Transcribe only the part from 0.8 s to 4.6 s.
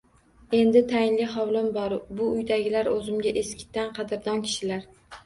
tayinli hovlim bor, bu uydagilar o‘zimga eskitdan qadrdon